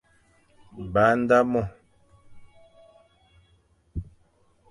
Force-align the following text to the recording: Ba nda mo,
Ba 0.91 1.05
nda 1.19 1.39
mo, 1.51 1.61